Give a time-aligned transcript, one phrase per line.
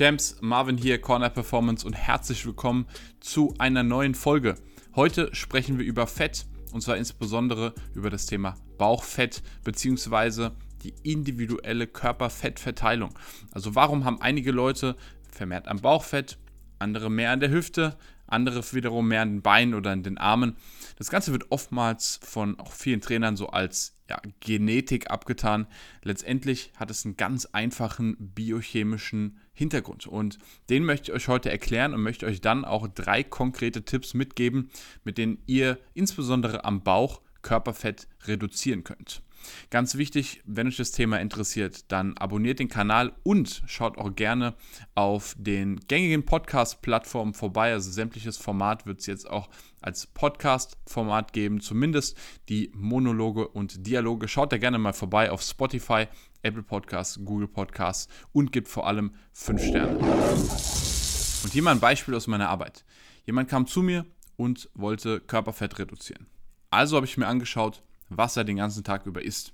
[0.00, 2.86] Champs, Marvin hier, Corner Performance und herzlich willkommen
[3.20, 4.54] zu einer neuen Folge.
[4.96, 10.52] Heute sprechen wir über Fett und zwar insbesondere über das Thema Bauchfett bzw.
[10.82, 13.10] die individuelle Körperfettverteilung.
[13.52, 14.96] Also warum haben einige Leute
[15.30, 16.38] vermehrt am Bauchfett,
[16.78, 20.56] andere mehr an der Hüfte, andere wiederum mehr an den Beinen oder an den Armen.
[20.96, 25.66] Das Ganze wird oftmals von auch vielen Trainern so als ja, Genetik abgetan.
[26.02, 31.94] Letztendlich hat es einen ganz einfachen biochemischen Hintergrund und den möchte ich euch heute erklären
[31.94, 34.70] und möchte euch dann auch drei konkrete Tipps mitgeben,
[35.04, 39.22] mit denen ihr insbesondere am Bauch Körperfett reduzieren könnt.
[39.70, 44.54] Ganz wichtig, wenn euch das Thema interessiert, dann abonniert den Kanal und schaut auch gerne
[44.94, 47.72] auf den gängigen Podcast-Plattformen vorbei.
[47.72, 49.48] Also sämtliches Format wird es jetzt auch
[49.80, 52.16] als Podcast-Format geben, zumindest
[52.48, 54.28] die Monologe und Dialoge.
[54.28, 56.06] Schaut da gerne mal vorbei auf Spotify,
[56.42, 59.98] Apple Podcasts, Google Podcasts und gibt vor allem 5 Sterne.
[59.98, 62.84] Und hier mal ein Beispiel aus meiner Arbeit.
[63.24, 64.04] Jemand kam zu mir
[64.36, 66.26] und wollte Körperfett reduzieren.
[66.70, 69.52] Also habe ich mir angeschaut, was er den ganzen Tag über isst.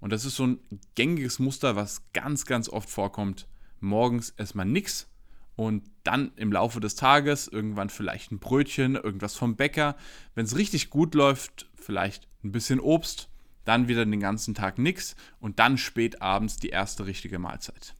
[0.00, 0.58] Und das ist so ein
[0.96, 3.46] gängiges Muster, was ganz, ganz oft vorkommt.
[3.80, 5.08] Morgens erstmal nichts
[5.56, 9.96] und dann im Laufe des Tages irgendwann vielleicht ein Brötchen, irgendwas vom Bäcker.
[10.34, 13.28] Wenn es richtig gut läuft, vielleicht ein bisschen Obst,
[13.64, 17.94] dann wieder den ganzen Tag nichts und dann spät abends die erste richtige Mahlzeit.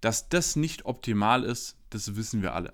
[0.00, 2.72] Dass das nicht optimal ist, das wissen wir alle.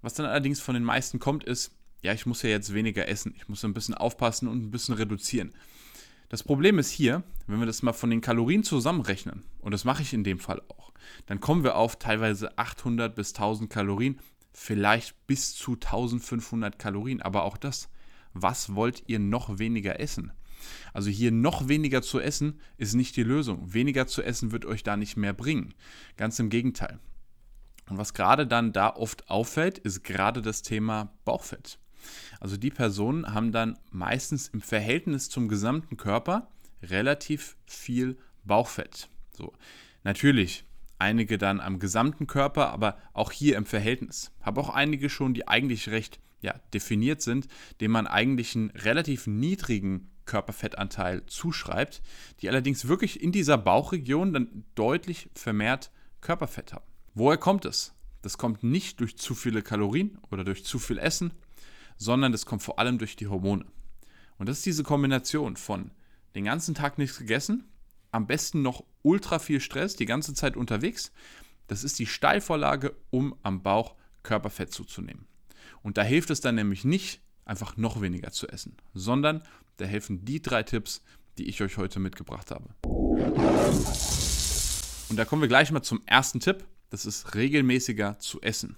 [0.00, 1.72] Was dann allerdings von den meisten kommt, ist,
[2.02, 4.94] ja, ich muss ja jetzt weniger essen, ich muss ein bisschen aufpassen und ein bisschen
[4.94, 5.52] reduzieren.
[6.28, 10.02] Das Problem ist hier, wenn wir das mal von den Kalorien zusammenrechnen, und das mache
[10.02, 10.92] ich in dem Fall auch,
[11.26, 14.20] dann kommen wir auf teilweise 800 bis 1000 Kalorien,
[14.52, 17.88] vielleicht bis zu 1500 Kalorien, aber auch das,
[18.34, 20.32] was wollt ihr noch weniger essen?
[20.92, 23.72] Also hier noch weniger zu essen ist nicht die Lösung.
[23.72, 25.74] Weniger zu essen wird euch da nicht mehr bringen.
[26.16, 26.98] Ganz im Gegenteil.
[27.88, 31.78] Und was gerade dann da oft auffällt, ist gerade das Thema Bauchfett.
[32.40, 36.48] Also die Personen haben dann meistens im Verhältnis zum gesamten Körper
[36.82, 39.08] relativ viel Bauchfett.
[39.32, 39.52] So,
[40.04, 40.64] natürlich
[40.98, 44.32] einige dann am gesamten Körper, aber auch hier im Verhältnis.
[44.40, 47.48] Habe auch einige schon, die eigentlich recht ja, definiert sind,
[47.80, 52.02] denen man eigentlich einen relativ niedrigen Körperfettanteil zuschreibt,
[52.40, 55.90] die allerdings wirklich in dieser Bauchregion dann deutlich vermehrt
[56.20, 56.84] Körperfett haben.
[57.14, 57.94] Woher kommt es?
[58.22, 61.32] Das kommt nicht durch zu viele Kalorien oder durch zu viel Essen,
[61.98, 63.66] sondern das kommt vor allem durch die Hormone.
[64.38, 65.90] Und das ist diese Kombination von
[66.34, 67.68] den ganzen Tag nichts gegessen,
[68.10, 71.12] am besten noch ultra viel Stress, die ganze Zeit unterwegs.
[71.66, 75.26] Das ist die Steilvorlage, um am Bauch Körperfett zuzunehmen.
[75.82, 79.42] Und da hilft es dann nämlich nicht, einfach noch weniger zu essen, sondern
[79.78, 81.02] da helfen die drei Tipps,
[81.38, 82.74] die ich euch heute mitgebracht habe.
[85.08, 86.64] Und da kommen wir gleich mal zum ersten Tipp.
[86.90, 88.76] Das ist regelmäßiger zu essen.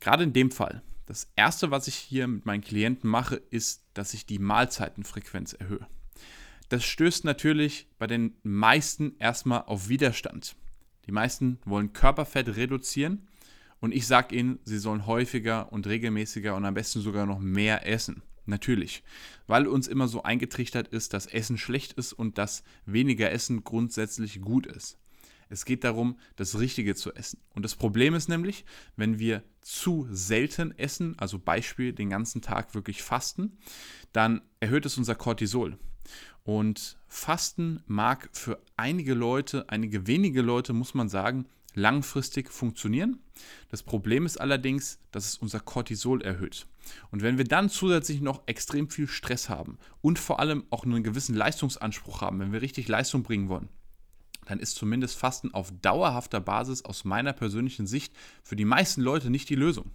[0.00, 4.14] Gerade in dem Fall, das erste, was ich hier mit meinen Klienten mache, ist, dass
[4.14, 5.86] ich die Mahlzeitenfrequenz erhöhe.
[6.68, 10.56] Das stößt natürlich bei den meisten erstmal auf Widerstand.
[11.06, 13.28] Die meisten wollen Körperfett reduzieren
[13.80, 17.86] und ich sage ihnen, sie sollen häufiger und regelmäßiger und am besten sogar noch mehr
[17.86, 18.22] essen.
[18.44, 19.04] Natürlich,
[19.46, 24.40] weil uns immer so eingetrichtert ist, dass Essen schlecht ist und dass weniger Essen grundsätzlich
[24.40, 24.98] gut ist.
[25.52, 27.38] Es geht darum, das Richtige zu essen.
[27.54, 28.64] Und das Problem ist nämlich,
[28.96, 33.58] wenn wir zu selten essen, also Beispiel den ganzen Tag wirklich fasten,
[34.14, 35.78] dann erhöht es unser Cortisol.
[36.42, 43.18] Und Fasten mag für einige Leute, einige wenige Leute, muss man sagen, langfristig funktionieren.
[43.70, 46.66] Das Problem ist allerdings, dass es unser Cortisol erhöht.
[47.10, 51.02] Und wenn wir dann zusätzlich noch extrem viel Stress haben und vor allem auch einen
[51.02, 53.68] gewissen Leistungsanspruch haben, wenn wir richtig Leistung bringen wollen,
[54.44, 59.30] dann ist zumindest Fasten auf dauerhafter Basis aus meiner persönlichen Sicht für die meisten Leute
[59.30, 59.90] nicht die Lösung.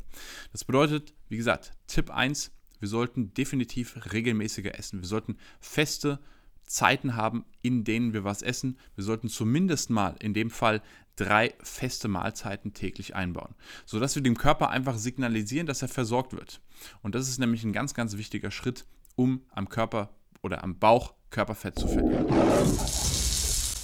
[0.51, 5.01] Das bedeutet, wie gesagt, Tipp 1, wir sollten definitiv regelmäßiger essen.
[5.01, 6.19] Wir sollten feste
[6.63, 8.77] Zeiten haben, in denen wir was essen.
[8.95, 10.81] Wir sollten zumindest mal in dem Fall
[11.15, 13.55] drei feste Mahlzeiten täglich einbauen,
[13.85, 16.61] sodass wir dem Körper einfach signalisieren, dass er versorgt wird.
[17.01, 18.85] Und das ist nämlich ein ganz, ganz wichtiger Schritt,
[19.15, 20.13] um am Körper
[20.43, 23.16] oder am Bauch Körperfett zu verlieren.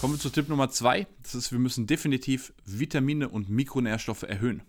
[0.03, 1.07] Kommen wir zu Tipp Nummer zwei.
[1.21, 4.61] Das ist, wir müssen definitiv Vitamine und Mikronährstoffe erhöhen.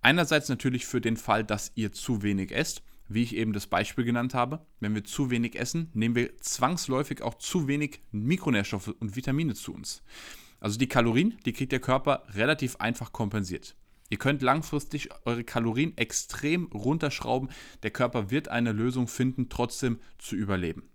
[0.00, 4.06] Einerseits natürlich für den Fall, dass ihr zu wenig esst, wie ich eben das Beispiel
[4.06, 4.64] genannt habe.
[4.80, 9.74] Wenn wir zu wenig essen, nehmen wir zwangsläufig auch zu wenig Mikronährstoffe und Vitamine zu
[9.74, 10.02] uns.
[10.58, 13.76] Also die Kalorien, die kriegt der Körper relativ einfach kompensiert.
[14.08, 17.50] Ihr könnt langfristig eure Kalorien extrem runterschrauben.
[17.82, 20.88] Der Körper wird eine Lösung finden, trotzdem zu überleben.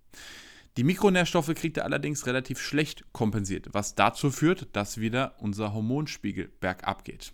[0.78, 6.52] Die Mikronährstoffe kriegt er allerdings relativ schlecht kompensiert, was dazu führt, dass wieder unser Hormonspiegel
[6.60, 7.34] bergab geht.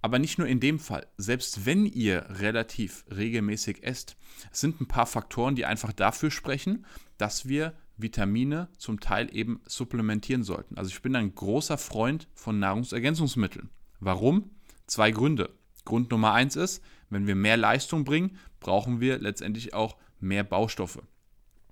[0.00, 1.08] Aber nicht nur in dem Fall.
[1.16, 4.16] Selbst wenn ihr relativ regelmäßig esst,
[4.52, 6.86] sind ein paar Faktoren, die einfach dafür sprechen,
[7.16, 10.78] dass wir Vitamine zum Teil eben supplementieren sollten.
[10.78, 13.70] Also ich bin ein großer Freund von Nahrungsergänzungsmitteln.
[13.98, 14.52] Warum?
[14.86, 15.50] Zwei Gründe.
[15.84, 21.02] Grund Nummer eins ist, wenn wir mehr Leistung bringen, brauchen wir letztendlich auch mehr Baustoffe.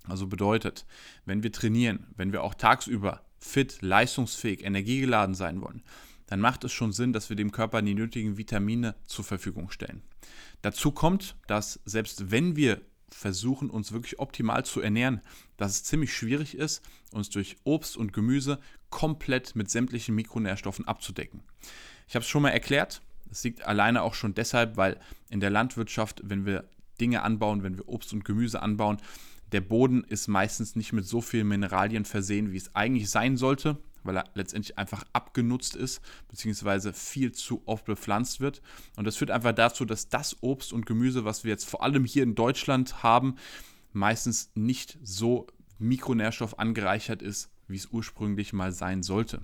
[0.08, 0.86] Also bedeutet,
[1.24, 5.82] wenn wir trainieren, wenn wir auch tagsüber fit, leistungsfähig, energiegeladen sein wollen,
[6.26, 10.02] dann macht es schon Sinn, dass wir dem Körper die nötigen Vitamine zur Verfügung stellen.
[10.62, 15.20] Dazu kommt, dass selbst wenn wir versuchen, uns wirklich optimal zu ernähren,
[15.56, 16.82] dass es ziemlich schwierig ist,
[17.12, 18.58] uns durch Obst und Gemüse
[18.90, 21.42] komplett mit sämtlichen Mikronährstoffen abzudecken.
[22.08, 25.00] Ich habe es schon mal erklärt, das liegt alleine auch schon deshalb, weil
[25.30, 26.68] in der Landwirtschaft, wenn wir
[27.00, 28.98] Dinge anbauen, wenn wir Obst und Gemüse anbauen,
[29.52, 33.78] der Boden ist meistens nicht mit so vielen Mineralien versehen, wie es eigentlich sein sollte,
[34.02, 38.62] weil er letztendlich einfach abgenutzt ist, beziehungsweise viel zu oft bepflanzt wird.
[38.96, 42.04] Und das führt einfach dazu, dass das Obst und Gemüse, was wir jetzt vor allem
[42.04, 43.36] hier in Deutschland haben,
[43.92, 45.46] meistens nicht so
[45.78, 49.42] mikronährstoff angereichert ist, wie es ursprünglich mal sein sollte.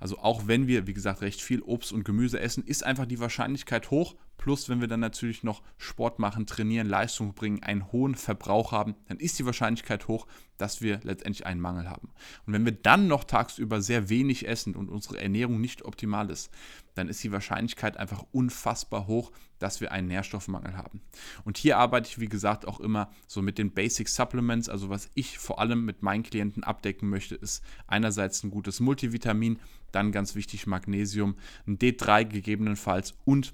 [0.00, 3.20] Also auch wenn wir, wie gesagt, recht viel Obst und Gemüse essen, ist einfach die
[3.20, 4.14] Wahrscheinlichkeit hoch.
[4.40, 8.94] Plus, wenn wir dann natürlich noch Sport machen, trainieren, Leistung bringen, einen hohen Verbrauch haben,
[9.06, 10.26] dann ist die Wahrscheinlichkeit hoch,
[10.56, 12.08] dass wir letztendlich einen Mangel haben.
[12.46, 16.50] Und wenn wir dann noch tagsüber sehr wenig essen und unsere Ernährung nicht optimal ist,
[16.94, 21.02] dann ist die Wahrscheinlichkeit einfach unfassbar hoch, dass wir einen Nährstoffmangel haben.
[21.44, 24.70] Und hier arbeite ich, wie gesagt, auch immer so mit den Basic Supplements.
[24.70, 29.58] Also was ich vor allem mit meinen Klienten abdecken möchte, ist einerseits ein gutes Multivitamin,
[29.92, 33.52] dann ganz wichtig Magnesium, ein D3 gegebenenfalls und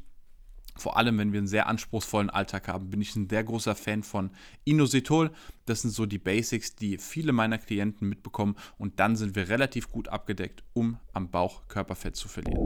[0.76, 4.02] vor allem, wenn wir einen sehr anspruchsvollen Alltag haben, bin ich ein sehr großer Fan
[4.02, 4.30] von
[4.64, 5.30] Inositol.
[5.64, 9.90] Das sind so die Basics, die viele meiner Klienten mitbekommen und dann sind wir relativ
[9.90, 12.58] gut abgedeckt, um am Bauch Körperfett zu verlieren.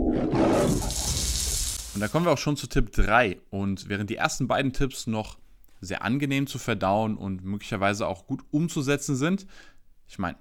[1.94, 3.38] Und da kommen wir auch schon zu Tipp 3.
[3.50, 5.38] Und während die ersten beiden Tipps noch
[5.80, 9.46] sehr angenehm zu verdauen und möglicherweise auch gut umzusetzen sind,
[10.06, 10.38] ich meine,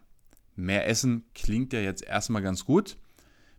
[0.56, 2.98] mehr Essen klingt ja jetzt erstmal ganz gut.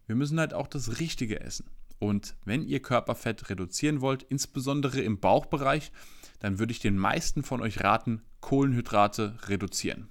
[0.06, 1.66] Wir müssen halt auch das Richtige essen.
[2.00, 5.92] Und wenn ihr Körperfett reduzieren wollt, insbesondere im Bauchbereich,
[6.40, 10.08] dann würde ich den meisten von euch raten, Kohlenhydrate reduzieren.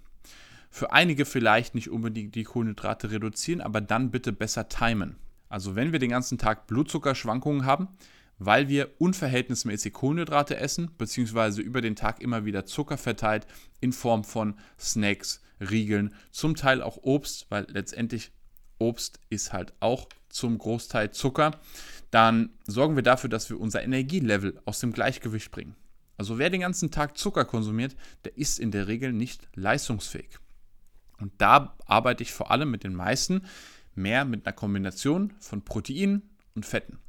[0.69, 5.15] Für einige vielleicht nicht unbedingt die Kohlenhydrate reduzieren, aber dann bitte besser timen.
[5.49, 7.87] Also wenn wir den ganzen Tag Blutzuckerschwankungen haben,
[8.37, 13.47] weil wir unverhältnismäßig Kohlenhydrate essen, beziehungsweise über den Tag immer wieder Zucker verteilt
[13.81, 18.31] in Form von Snacks, Riegeln, zum Teil auch Obst, weil letztendlich
[18.79, 21.59] Obst ist halt auch zum Großteil Zucker,
[22.11, 25.75] dann sorgen wir dafür, dass wir unser Energielevel aus dem Gleichgewicht bringen.
[26.17, 27.95] Also wer den ganzen Tag Zucker konsumiert,
[28.25, 30.39] der ist in der Regel nicht leistungsfähig.
[31.19, 33.43] Und da arbeite ich vor allem mit den meisten
[33.95, 36.99] mehr mit einer Kombination von Proteinen und Fetten,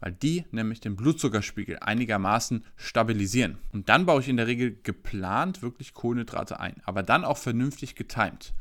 [0.00, 3.58] weil die nämlich den Blutzuckerspiegel einigermaßen stabilisieren.
[3.72, 7.94] Und dann baue ich in der Regel geplant wirklich Kohlenhydrate ein, aber dann auch vernünftig
[7.94, 8.54] getimt.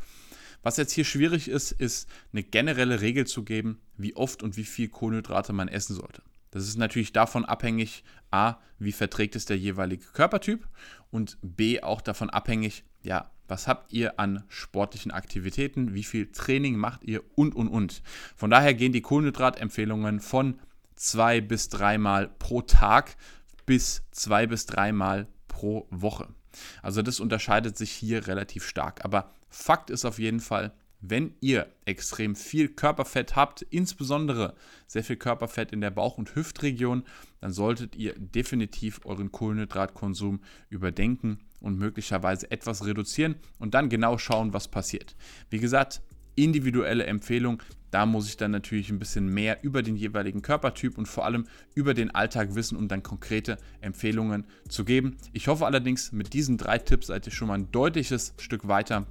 [0.63, 4.65] Was jetzt hier schwierig ist, ist eine generelle Regel zu geben, wie oft und wie
[4.65, 6.21] viel Kohlenhydrate man essen sollte.
[6.51, 10.67] Das ist natürlich davon abhängig, a, wie verträgt es der jeweilige Körpertyp
[11.11, 16.75] und b, auch davon abhängig, ja, was habt ihr an sportlichen Aktivitäten, wie viel Training
[16.75, 18.01] macht ihr und und und.
[18.35, 20.59] Von daher gehen die Kohlenhydratempfehlungen von
[20.95, 23.15] zwei bis dreimal pro Tag
[23.65, 26.27] bis zwei bis dreimal pro Woche.
[26.81, 29.05] Also das unterscheidet sich hier relativ stark.
[29.05, 34.55] Aber Fakt ist auf jeden Fall, wenn ihr extrem viel Körperfett habt, insbesondere
[34.87, 37.03] sehr viel Körperfett in der Bauch- und Hüftregion,
[37.39, 44.53] dann solltet ihr definitiv euren Kohlenhydratkonsum überdenken und möglicherweise etwas reduzieren und dann genau schauen,
[44.53, 45.15] was passiert.
[45.49, 46.01] Wie gesagt,
[46.37, 47.61] individuelle Empfehlung.
[47.89, 51.47] Da muss ich dann natürlich ein bisschen mehr über den jeweiligen Körpertyp und vor allem
[51.73, 55.17] über den Alltag wissen, um dann konkrete Empfehlungen zu geben.
[55.33, 59.07] Ich hoffe allerdings, mit diesen drei Tipps seid ihr schon mal ein deutliches Stück weiter,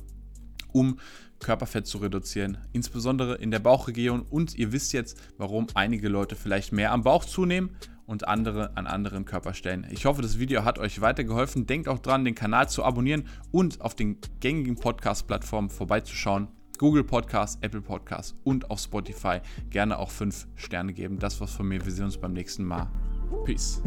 [0.76, 0.98] um
[1.40, 4.20] Körperfett zu reduzieren, insbesondere in der Bauchregion.
[4.20, 7.70] Und ihr wisst jetzt, warum einige Leute vielleicht mehr am Bauch zunehmen
[8.04, 9.86] und andere an anderen Körperstellen.
[9.90, 11.66] Ich hoffe, das Video hat euch weitergeholfen.
[11.66, 16.48] Denkt auch dran, den Kanal zu abonnieren und auf den gängigen Podcast-Plattformen vorbeizuschauen.
[16.78, 19.40] Google Podcast, Apple Podcast und auf Spotify
[19.70, 21.18] gerne auch 5 Sterne geben.
[21.18, 21.82] Das war's von mir.
[21.82, 22.90] Wir sehen uns beim nächsten Mal.
[23.46, 23.82] Peace.